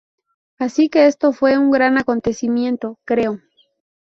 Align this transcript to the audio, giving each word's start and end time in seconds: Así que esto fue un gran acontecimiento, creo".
Así 0.57 0.89
que 0.89 1.05
esto 1.05 1.31
fue 1.31 1.59
un 1.59 1.69
gran 1.69 1.99
acontecimiento, 1.99 2.97
creo". 3.05 3.37